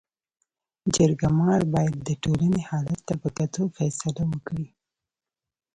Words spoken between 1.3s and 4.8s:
مار باید د ټولني حالت ته په کتو فيصله وکړي.